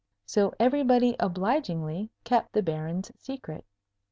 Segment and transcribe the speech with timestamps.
[0.25, 3.63] So everybody obligingly kept the Baron's secret.